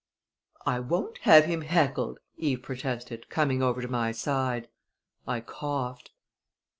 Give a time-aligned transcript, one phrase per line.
[0.65, 4.67] "I won't have him heckled!" Eve protested, coming over to my side.
[5.27, 6.09] I coughed.